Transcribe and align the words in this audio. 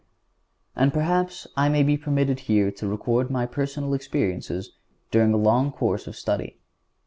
And 0.75 0.91
perhaps 0.91 1.45
I 1.55 1.69
may 1.69 1.83
be 1.83 1.95
permitted 1.95 2.39
here 2.49 2.71
to 2.71 2.87
record 2.87 3.29
my 3.29 3.45
personal 3.45 3.93
experiences 3.93 4.71
during 5.11 5.31
a 5.31 5.37
long 5.37 5.71
course 5.71 6.07
of 6.07 6.15
study. 6.15 6.57